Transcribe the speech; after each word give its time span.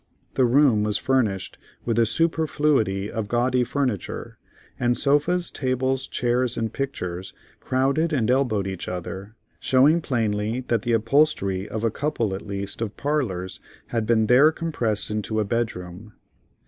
The 0.33 0.45
room 0.45 0.81
was 0.81 0.97
furnished 0.97 1.59
with 1.85 1.99
a 1.99 2.07
superfluity 2.07 3.11
of 3.11 3.27
gaudy 3.27 3.63
furniture; 3.63 4.39
and 4.79 4.97
sofas, 4.97 5.51
tables, 5.51 6.07
chairs 6.07 6.57
and 6.57 6.73
pictures, 6.73 7.33
crowded 7.59 8.11
and 8.11 8.31
elbowed 8.31 8.65
each 8.65 8.87
other, 8.87 9.35
showing 9.59 10.01
plainly 10.01 10.61
that 10.69 10.81
the 10.81 10.93
upholstery 10.93 11.69
of 11.69 11.83
a 11.83 11.91
couple, 11.91 12.33
at 12.33 12.41
least, 12.41 12.81
of 12.81 12.97
parlors 12.97 13.59
had 13.89 14.07
been 14.07 14.25
there 14.25 14.51
compressed 14.51 15.11
into 15.11 15.39
a 15.39 15.45
bedroom. 15.45 16.13